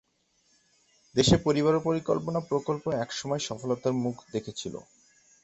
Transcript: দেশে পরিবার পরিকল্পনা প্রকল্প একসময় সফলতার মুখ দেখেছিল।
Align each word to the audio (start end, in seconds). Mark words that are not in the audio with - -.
দেশে 1.15 1.35
পরিবার 1.45 1.75
পরিকল্পনা 1.79 2.39
প্রকল্প 2.49 2.83
একসময় 3.03 3.41
সফলতার 3.47 3.93
মুখ 4.03 4.15
দেখেছিল। 4.31 4.75